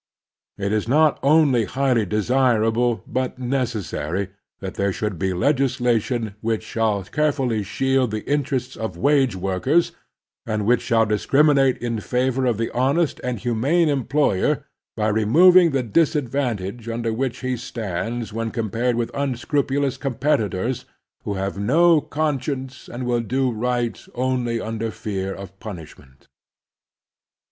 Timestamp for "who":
21.25-21.35